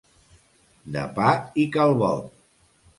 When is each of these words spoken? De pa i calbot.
De 0.97 1.05
pa 1.19 1.27
i 1.65 1.69
calbot. 1.77 2.29